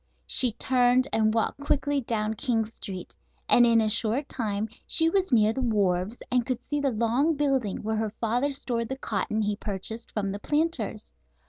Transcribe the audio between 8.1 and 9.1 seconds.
father stored the